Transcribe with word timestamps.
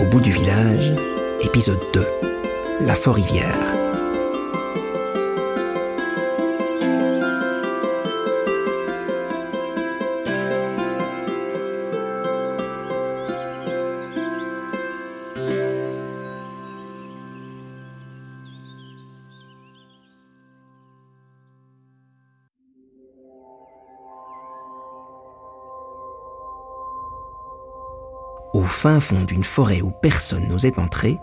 Au 0.00 0.04
bout 0.06 0.20
du 0.20 0.30
village, 0.30 0.94
épisode 1.42 1.80
2. 1.92 2.06
La 2.80 2.94
Fort-Rivière. 2.94 3.75
Au 28.56 28.62
fin 28.62 29.00
fond 29.00 29.22
d'une 29.24 29.44
forêt 29.44 29.82
où 29.82 29.90
personne 29.90 30.48
n'osait 30.48 30.78
entrer, 30.78 31.18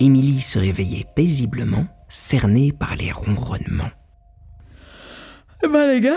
Émilie 0.00 0.42
se 0.42 0.58
réveillait 0.58 1.06
paisiblement, 1.16 1.86
cernée 2.10 2.72
par 2.72 2.94
les 2.94 3.10
ronronnements. 3.10 3.90
Eh 5.64 5.68
ben 5.68 5.90
les 5.90 6.02
gars, 6.02 6.12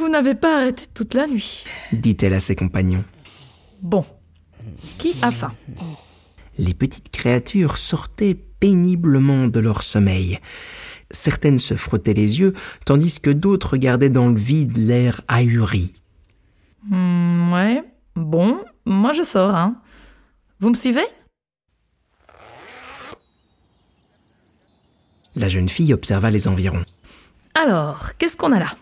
vous 0.00 0.08
n'avez 0.08 0.34
pas 0.34 0.56
arrêté 0.56 0.86
toute 0.92 1.14
la 1.14 1.28
nuit. 1.28 1.62
Dit-elle 1.92 2.34
à 2.34 2.40
ses 2.40 2.56
compagnons. 2.56 3.04
Bon, 3.80 4.04
qui 4.98 5.14
a 5.22 5.30
faim? 5.30 5.54
Les 6.58 6.74
petites 6.74 7.12
créatures 7.12 7.78
sortaient 7.78 8.34
péniblement 8.34 9.46
de 9.46 9.60
leur 9.60 9.84
sommeil. 9.84 10.40
Certaines 11.12 11.60
se 11.60 11.74
frottaient 11.74 12.12
les 12.12 12.40
yeux, 12.40 12.54
tandis 12.84 13.20
que 13.20 13.30
d'autres 13.30 13.74
regardaient 13.74 14.10
dans 14.10 14.30
le 14.30 14.36
vide 14.36 14.78
l'air 14.78 15.20
ahuri. 15.28 15.92
Hmm, 16.90 17.52
Ouais, 17.52 17.84
bon, 18.16 18.58
moi 18.84 19.12
je 19.12 19.22
sors, 19.22 19.54
hein. 19.54 19.80
Vous 20.60 20.70
me 20.70 20.74
suivez? 20.74 21.06
La 25.36 25.48
jeune 25.48 25.68
fille 25.68 25.94
observa 25.94 26.30
les 26.30 26.48
environs. 26.48 26.84
Alors, 27.54 28.16
qu'est-ce 28.18 28.36
qu'on 28.36 28.50
a 28.50 28.58
là? 28.58 28.74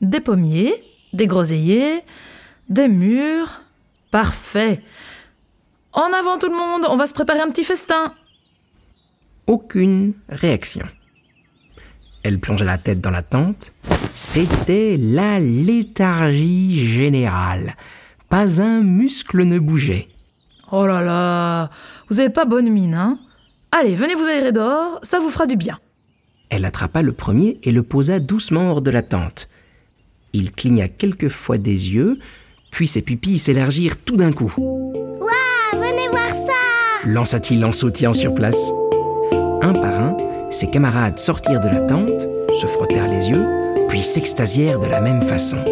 Des 0.00 0.20
pommiers, 0.20 0.72
des 1.12 1.26
groseilliers, 1.26 2.02
des 2.68 2.86
murs. 2.86 3.62
Parfait. 4.12 4.82
En 5.92 6.12
avant 6.12 6.38
tout 6.38 6.48
le 6.48 6.56
monde, 6.56 6.86
on 6.88 6.96
va 6.96 7.06
se 7.06 7.14
préparer 7.14 7.40
un 7.40 7.50
petit 7.50 7.64
festin. 7.64 8.14
Aucune 9.48 10.14
réaction. 10.28 10.86
Elle 12.22 12.38
plongea 12.38 12.64
la 12.64 12.78
tête 12.78 13.00
dans 13.00 13.10
la 13.10 13.22
tente. 13.22 13.72
C'était 14.14 14.96
la 14.96 15.40
léthargie 15.40 16.86
générale. 16.86 17.74
Pas 18.28 18.60
un 18.60 18.82
muscle 18.82 19.42
ne 19.42 19.58
bougeait. 19.58 20.08
Oh 20.72 20.86
là 20.86 21.02
là, 21.02 21.70
vous 22.08 22.20
avez 22.20 22.30
pas 22.30 22.44
bonne 22.44 22.70
mine, 22.70 22.94
hein 22.94 23.18
Allez, 23.72 23.94
venez 23.94 24.14
vous 24.14 24.24
aérer 24.24 24.52
dehors, 24.52 24.98
ça 25.02 25.20
vous 25.20 25.30
fera 25.30 25.46
du 25.46 25.56
bien. 25.56 25.78
Elle 26.48 26.64
attrapa 26.64 27.02
le 27.02 27.12
premier 27.12 27.58
et 27.62 27.72
le 27.72 27.82
posa 27.82 28.18
doucement 28.18 28.70
hors 28.70 28.82
de 28.82 28.90
la 28.90 29.02
tente. 29.02 29.48
Il 30.32 30.52
cligna 30.52 30.88
quelques 30.88 31.28
fois 31.28 31.58
des 31.58 31.94
yeux, 31.94 32.18
puis 32.70 32.86
ses 32.86 33.02
pupilles 33.02 33.38
s'élargirent 33.38 33.96
tout 33.96 34.16
d'un 34.16 34.32
coup. 34.32 34.52
Venez 35.72 36.08
voir 36.08 36.30
ça 36.46 37.08
lança-t-il 37.08 37.64
en 37.64 37.72
sautillant 37.72 38.12
sur 38.12 38.34
place. 38.34 38.58
Un 39.62 39.72
par 39.72 40.00
un, 40.00 40.16
ses 40.50 40.68
camarades 40.68 41.18
sortirent 41.18 41.60
de 41.60 41.68
la 41.68 41.80
tente, 41.80 42.26
se 42.60 42.66
frottèrent 42.66 43.08
les 43.08 43.30
yeux, 43.30 43.46
puis 43.88 44.00
s'extasièrent 44.00 44.80
de 44.80 44.86
la 44.86 45.00
même 45.00 45.22
façon. 45.22 45.64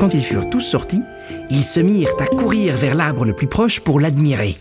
Quand 0.00 0.14
ils 0.14 0.22
furent 0.22 0.50
tous 0.50 0.60
sortis, 0.60 1.02
ils 1.50 1.64
se 1.64 1.80
mirent 1.80 2.14
à 2.18 2.26
courir 2.26 2.76
vers 2.76 2.94
l'arbre 2.94 3.24
le 3.24 3.34
plus 3.34 3.46
proche 3.46 3.80
pour 3.80 4.00
l'admirer. 4.00 4.56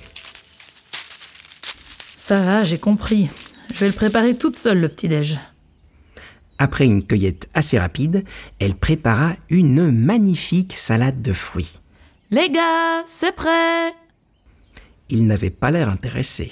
Ça 2.18 2.42
va, 2.42 2.64
j'ai 2.64 2.78
compris. 2.78 3.30
Je 3.74 3.80
vais 3.80 3.88
le 3.88 3.94
préparer 3.94 4.36
toute 4.36 4.56
seule, 4.56 4.80
le 4.80 4.88
petit-déj. 4.88 5.40
Après 6.59 6.86
une 6.86 7.04
cueillette 7.04 7.50
assez 7.54 7.80
rapide, 7.80 8.24
elle 8.59 8.76
prépara 8.76 9.34
une 9.50 9.92
magnifique 9.92 10.74
salade 10.74 11.22
de 11.22 11.34
fruits. 11.34 11.80
Les 12.30 12.50
gars, 12.50 13.03
c'est 13.08 13.36
prêt 13.36 13.92
Il 15.09 15.26
n'avait 15.26 15.50
pas 15.50 15.72
l'air 15.72 15.90
intéressé. 15.90 16.52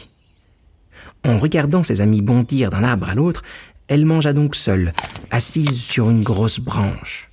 En 1.24 1.38
regardant 1.38 1.84
ses 1.84 2.02
amis 2.02 2.22
bondir 2.22 2.72
d'un 2.72 2.84
arbre 2.84 3.10
à 3.10 3.16
l'autre, 3.16 3.44
elle 3.88 4.06
mangea 4.06 4.34
donc 4.34 4.56
seule, 4.56 4.94
assise 5.32 5.82
sur 5.82 6.10
une 6.10 6.24
grosse 6.24 6.60
branche. 6.60 7.29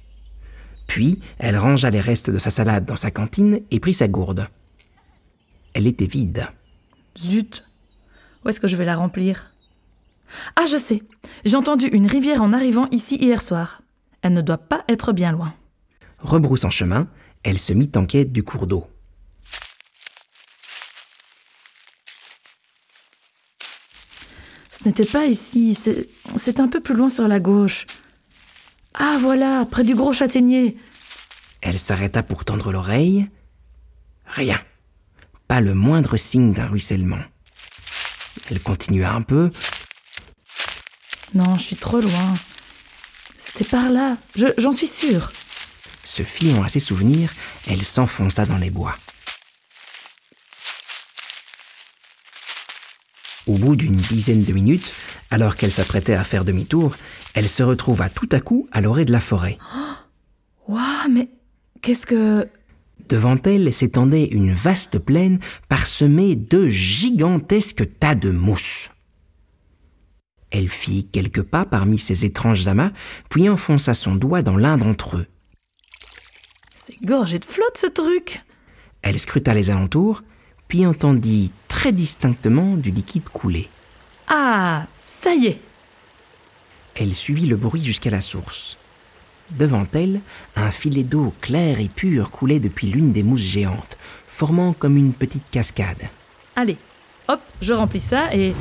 Puis, 0.87 1.21
elle 1.39 1.57
rangea 1.57 1.91
les 1.91 2.01
restes 2.01 2.31
de 2.31 2.39
sa 2.39 2.51
salade 2.51 2.85
dans 2.85 2.97
sa 2.97 3.11
cantine 3.11 3.61
et 3.71 3.81
prit 3.81 3.95
sa 3.95 4.09
gourde. 4.09 4.49
Elle 5.75 5.87
était 5.87 6.07
vide. 6.07 6.49
Zut 7.19 7.65
Où 8.45 8.49
est-ce 8.49 8.61
que 8.61 8.69
je 8.69 8.77
vais 8.77 8.85
la 8.85 8.97
remplir? 8.97 9.51
Ah, 10.57 10.67
je 10.71 10.77
sais 10.77 11.03
J'ai 11.45 11.57
entendu 11.57 11.87
une 11.87 12.07
rivière 12.07 12.43
en 12.43 12.53
arrivant 12.53 12.89
ici 12.91 13.17
hier 13.17 13.41
soir. 13.41 13.83
Elle 14.23 14.33
ne 14.33 14.41
doit 14.41 14.59
pas 14.59 14.85
être 14.89 15.13
bien 15.13 15.33
loin. 15.33 15.55
Rebroussant 16.19 16.71
chemin, 16.71 17.09
elle 17.43 17.59
se 17.59 17.73
mit 17.73 17.91
en 17.97 18.07
quête 18.07 18.33
du 18.33 18.43
cours 18.43 18.67
d'eau. 18.67 18.87
Ce 24.73 24.85
n'était 24.85 25.05
pas 25.05 25.27
ici, 25.27 25.75
c'est 25.75 26.09
c'est 26.37 26.61
un 26.61 26.69
peu 26.69 26.81
plus 26.81 26.95
loin 26.95 27.09
sur 27.09 27.27
la 27.29 27.41
gauche. 27.41 27.87
Ah, 28.99 29.19
voilà, 29.21 29.67
près 29.71 29.85
du 29.85 29.95
gros 29.95 30.13
châtaignier. 30.13 30.77
Elle 31.61 31.79
s'arrêta 31.79 32.23
pour 32.23 32.45
tendre 32.45 32.73
l'oreille. 32.73 33.29
Rien. 34.27 34.61
Pas 35.49 35.61
le 35.61 35.75
moindre 35.75 36.17
signe 36.17 36.53
d'un 36.53 36.67
ruissellement. 36.67 37.19
Elle 38.51 38.61
continua 38.61 39.13
un 39.13 39.23
peu, 39.23 39.51
Non, 41.35 41.57
je 41.57 41.63
suis 41.63 41.77
trop 41.77 42.01
loin. 42.01 42.35
C'était 43.37 43.65
par 43.65 43.91
là, 43.91 44.17
je- 44.37 44.55
j'en 44.59 44.73
suis 44.73 44.87
sûre. 44.87 45.33
se 46.05 46.23
fiant 46.23 46.63
à 46.63 46.69
ses 46.69 46.79
souvenirs, 46.81 47.33
elle 47.69 47.85
s'enfonça 47.85 48.47
dans 48.47 48.57
les 48.59 48.71
bois. 48.71 48.95
Au 53.47 53.55
bout 53.55 53.77
d'une 53.77 53.95
dizaine 53.95 54.43
de 54.43 54.53
minutes, 54.53 54.93
alors 55.31 55.57
qu'elle 55.57 55.71
s'apprêtait 55.71 56.15
à 56.15 56.25
faire 56.25 56.45
demi-tour, 56.45 56.97
elle 57.35 57.49
se 57.49 57.63
retrouva 57.63 58.09
tout 58.09 58.29
à 58.33 58.41
coup 58.41 58.69
à 58.73 58.81
l'orée 58.81 59.05
de 59.05 59.13
la 59.13 59.21
forêt. 59.21 59.59
Waouh, 60.69 61.11
mais 61.11 61.29
qu'est-ce 61.83 62.07
que... 62.07 62.49
Devant 63.09 63.37
elle 63.45 63.73
s'étendait 63.73 64.25
une 64.25 64.53
vaste 64.53 64.99
plaine 64.99 65.39
parsemée 65.69 66.35
de 66.35 66.67
gigantesques 66.67 67.89
tas 68.01 68.17
de 68.17 68.31
mousses. 68.31 68.91
Elle 70.51 70.69
fit 70.69 71.09
quelques 71.13 71.43
pas 71.43 71.65
parmi 71.65 71.99
ces 71.99 72.25
étranges 72.25 72.67
amas, 72.67 72.91
puis 73.29 73.49
enfonça 73.49 73.95
son 73.95 74.17
doigt 74.17 74.43
dans 74.43 74.57
l'un 74.57 74.77
d'entre 74.77 75.19
eux. 75.19 75.27
C'est 76.75 77.01
gorgé 77.05 77.39
de 77.39 77.45
flotte, 77.45 77.77
ce 77.77 77.87
truc 77.87 78.43
Elle 79.03 79.19
scruta 79.19 79.55
les 79.55 79.71
alentours, 79.71 80.23
puis 80.67 80.87
entendit 80.87 81.53
très 81.77 81.93
distinctement 81.93 82.75
du 82.75 82.91
liquide 82.91 83.29
couler. 83.31 83.69
Ah, 84.29 84.87
ça 84.99 85.35
y 85.35 85.49
est 85.49 85.61
Elle 86.95 87.15
suivit 87.15 87.45
le 87.45 87.57
bruit 87.57 87.85
jusqu'à 87.85 88.09
la 88.09 88.23
source. 88.23 88.79
Devant 89.51 89.87
elle, 89.93 90.23
un 90.57 90.71
filet 90.71 91.05
d'eau 91.05 91.35
claire 91.43 91.79
et 91.79 91.91
pure 91.95 92.31
coulait 92.31 92.61
depuis 92.61 92.87
l'une 92.87 93.13
des 93.13 93.23
mousses 93.23 93.43
géantes, 93.43 93.99
formant 94.27 94.73
comme 94.73 94.97
une 94.97 95.13
petite 95.13 95.45
cascade. 95.51 96.09
Allez, 96.57 96.79
hop, 97.29 97.41
je 97.61 97.75
remplis 97.75 98.01
ça 98.01 98.35
et... 98.35 98.55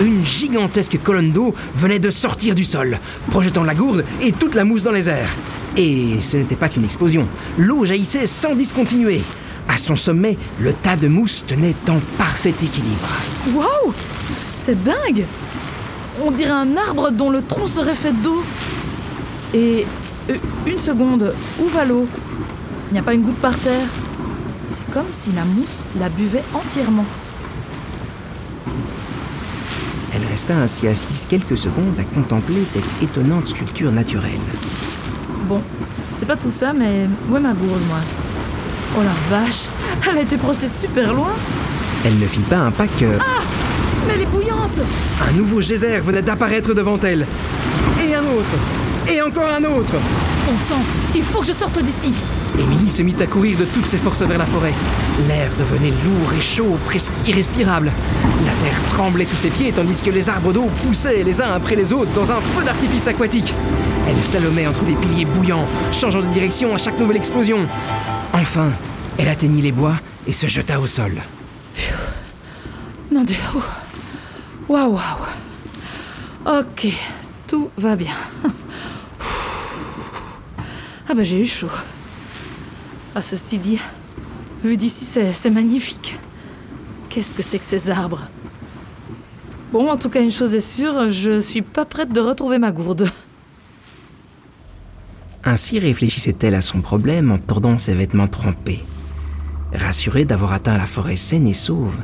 Une 0.00 0.24
gigantesque 0.24 0.98
colonne 1.02 1.30
d'eau 1.30 1.54
venait 1.74 1.98
de 1.98 2.10
sortir 2.10 2.54
du 2.54 2.64
sol, 2.64 2.98
projetant 3.30 3.64
la 3.64 3.74
gourde 3.74 4.02
et 4.22 4.32
toute 4.32 4.54
la 4.54 4.64
mousse 4.64 4.82
dans 4.82 4.92
les 4.92 5.10
airs. 5.10 5.36
Et 5.76 6.22
ce 6.22 6.38
n'était 6.38 6.56
pas 6.56 6.70
qu'une 6.70 6.84
explosion. 6.84 7.28
L'eau 7.58 7.84
jaillissait 7.84 8.26
sans 8.26 8.54
discontinuer. 8.54 9.20
À 9.68 9.78
son 9.78 9.96
sommet, 9.96 10.36
le 10.60 10.72
tas 10.72 10.96
de 10.96 11.08
mousse 11.08 11.44
tenait 11.46 11.74
en 11.88 11.98
parfait 12.18 12.50
équilibre. 12.50 13.08
Waouh 13.54 13.92
C'est 14.58 14.82
dingue 14.82 15.24
On 16.24 16.30
dirait 16.30 16.50
un 16.50 16.76
arbre 16.76 17.10
dont 17.10 17.30
le 17.30 17.42
tronc 17.42 17.66
serait 17.66 17.94
fait 17.94 18.12
d'eau. 18.12 18.42
Et... 19.52 19.86
euh, 20.30 20.36
une 20.66 20.78
seconde, 20.78 21.34
où 21.60 21.66
va 21.68 21.84
l'eau? 21.84 22.06
Il 22.90 22.94
n'y 22.94 22.98
a 22.98 23.02
pas 23.02 23.14
une 23.14 23.22
goutte 23.22 23.36
par 23.36 23.56
terre? 23.58 23.86
C'est 24.66 24.88
comme 24.90 25.10
si 25.10 25.32
la 25.32 25.44
mousse 25.44 25.84
la 25.98 26.08
buvait 26.08 26.44
entièrement. 26.54 27.04
Elle 30.14 30.24
resta 30.30 30.56
ainsi 30.56 30.86
assise 30.86 31.26
quelques 31.28 31.58
secondes 31.58 31.98
à 31.98 32.04
contempler 32.14 32.64
cette 32.64 32.84
étonnante 33.02 33.48
sculpture 33.48 33.90
naturelle. 33.90 34.40
Bon, 35.48 35.60
c'est 36.14 36.26
pas 36.26 36.36
tout 36.36 36.50
ça, 36.50 36.72
mais 36.72 37.08
où 37.30 37.36
est 37.36 37.40
ma 37.40 37.52
gourde, 37.52 37.82
moi 37.88 37.98
Oh 38.96 39.02
la 39.02 39.36
vache 39.36 39.68
Elle 40.08 40.18
a 40.18 40.20
été 40.22 40.36
projetée 40.36 40.68
super 40.68 41.12
loin 41.12 41.30
Elle 42.04 42.18
ne 42.18 42.26
fit 42.26 42.40
pas 42.40 42.58
un 42.58 42.70
pas 42.70 42.86
que 42.86 43.04
Mais 44.06 44.14
elle 44.14 44.20
est 44.22 44.26
bouillante 44.26 44.80
un 45.20 45.32
nouveau 45.32 45.60
geyser 45.60 46.00
venait 46.00 46.22
d'apparaître 46.22 46.74
devant 46.74 46.98
elle. 47.00 47.26
Et 48.02 48.14
un 48.14 48.22
autre. 48.22 49.12
Et 49.12 49.22
encore 49.22 49.50
un 49.50 49.62
autre. 49.64 49.92
Bon 50.46 50.58
sang, 50.58 50.80
il 51.14 51.22
faut 51.22 51.40
que 51.40 51.46
je 51.46 51.52
sorte 51.52 51.78
d'ici 51.82 52.12
Émilie 52.58 52.90
se 52.90 53.02
mit 53.02 53.14
à 53.20 53.26
courir 53.26 53.58
de 53.58 53.64
toutes 53.64 53.86
ses 53.86 53.98
forces 53.98 54.22
vers 54.22 54.38
la 54.38 54.46
forêt. 54.46 54.72
L'air 55.28 55.50
devenait 55.58 55.90
lourd 55.90 56.32
et 56.36 56.40
chaud, 56.40 56.78
presque 56.86 57.12
irrespirable. 57.26 57.92
La 58.44 58.52
terre 58.64 58.80
tremblait 58.88 59.24
sous 59.24 59.36
ses 59.36 59.48
pieds 59.48 59.72
tandis 59.72 60.02
que 60.02 60.10
les 60.10 60.28
arbres 60.28 60.52
d'eau 60.52 60.68
poussaient 60.82 61.22
les 61.22 61.40
uns 61.40 61.52
après 61.52 61.76
les 61.76 61.92
autres 61.92 62.12
dans 62.14 62.30
un 62.30 62.40
feu 62.40 62.64
d'artifice 62.64 63.06
aquatique. 63.08 63.54
Elle 64.08 64.22
salomait 64.22 64.66
entre 64.66 64.84
les 64.84 64.94
piliers 64.94 65.24
bouillants, 65.24 65.66
changeant 65.92 66.20
de 66.20 66.26
direction 66.26 66.74
à 66.74 66.78
chaque 66.78 66.98
nouvelle 66.98 67.16
explosion. 67.16 67.66
Enfin, 68.34 68.70
elle 69.16 69.28
atteignit 69.28 69.62
les 69.62 69.70
bois 69.72 69.94
et 70.26 70.32
se 70.32 70.48
jeta 70.48 70.80
au 70.80 70.88
sol. 70.88 71.22
Non, 73.12 73.22
Dieu. 73.22 73.36
ouh. 73.54 73.62
Waouh, 74.72 74.94
waouh. 74.94 76.60
Ok, 76.60 76.88
tout 77.46 77.70
va 77.78 77.96
bien. 77.96 78.14
Ah 81.06 81.12
bah 81.12 81.22
j'ai 81.22 81.38
eu 81.38 81.46
chaud. 81.46 81.68
Ah, 83.14 83.20
ceci 83.20 83.58
dit, 83.58 83.78
vu 84.64 84.76
d'ici, 84.78 85.04
c'est 85.04 85.50
magnifique. 85.50 86.18
Qu'est-ce 87.10 87.34
que 87.34 87.42
c'est 87.42 87.58
que 87.58 87.64
ces 87.66 87.90
arbres? 87.90 88.22
Bon, 89.70 89.90
en 89.90 89.98
tout 89.98 90.08
cas, 90.08 90.22
une 90.22 90.30
chose 90.32 90.54
est 90.54 90.60
sûre, 90.60 91.10
je 91.10 91.40
suis 91.40 91.60
pas 91.60 91.84
prête 91.84 92.10
de 92.10 92.20
retrouver 92.20 92.58
ma 92.58 92.72
gourde. 92.72 93.10
Ainsi 95.46 95.78
réfléchissait-elle 95.78 96.54
à 96.54 96.62
son 96.62 96.80
problème 96.80 97.30
en 97.30 97.38
tordant 97.38 97.78
ses 97.78 97.94
vêtements 97.94 98.28
trempés. 98.28 98.82
Rassurée 99.72 100.24
d'avoir 100.24 100.52
atteint 100.52 100.78
la 100.78 100.86
forêt 100.86 101.16
saine 101.16 101.46
et 101.46 101.52
sauve, 101.52 101.96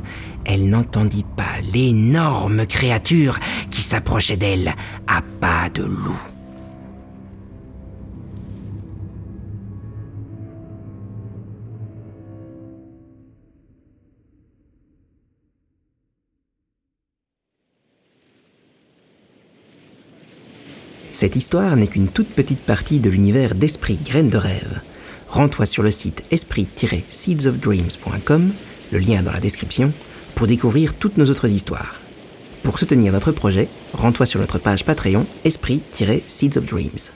elle 0.44 0.68
n'entendit 0.68 1.24
pas 1.36 1.60
l'énorme 1.72 2.66
créature 2.66 3.38
qui 3.70 3.80
s'approchait 3.80 4.36
d'elle 4.36 4.74
à 5.06 5.22
pas 5.40 5.70
de 5.72 5.84
loup. 5.84 6.20
Cette 21.12 21.36
histoire 21.36 21.76
n'est 21.76 21.88
qu'une 21.88 22.08
toute 22.08 22.28
petite 22.28 22.60
partie 22.60 23.00
de 23.00 23.10
l'univers 23.10 23.54
d'Esprit 23.54 23.98
Graines 24.04 24.30
de 24.30 24.38
Rêve. 24.38 24.80
Rends-toi 25.28 25.66
sur 25.66 25.82
le 25.82 25.90
site 25.90 26.22
esprit-seedsofdreams.com, 26.30 28.52
le 28.92 28.98
lien 28.98 29.22
dans 29.22 29.32
la 29.32 29.40
description, 29.40 29.92
pour 30.34 30.46
découvrir 30.46 30.94
toutes 30.94 31.18
nos 31.18 31.26
autres 31.26 31.50
histoires. 31.50 32.00
Pour 32.62 32.78
soutenir 32.78 33.12
notre 33.12 33.32
projet, 33.32 33.68
rends-toi 33.92 34.24
sur 34.26 34.40
notre 34.40 34.58
page 34.58 34.84
Patreon 34.84 35.26
Esprit-Seeds 35.44 36.58
of 36.58 36.66
Dreams. 36.66 37.10